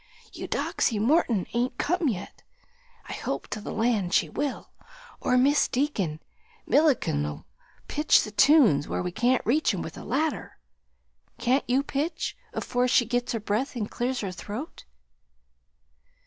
[0.33, 2.41] Eudoxy Morton ain't come yet;
[3.07, 4.71] I hope to the land she will,
[5.19, 6.19] or Mis' Deacon
[6.65, 7.45] Milliken'll
[7.87, 10.57] pitch the tunes where we can't reach 'em with a ladder;
[11.37, 14.85] can't you pitch, afore she gits her breath and clears her throat?"